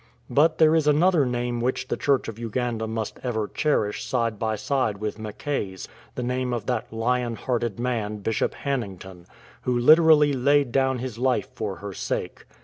[0.31, 4.55] But there is another name which the Church of Uganda must ever cherish side by
[4.55, 9.27] side with Mackay''s— the name of that lion hearted man, Bishop Hannington,
[9.61, 12.47] who literally laid down his life for her sake.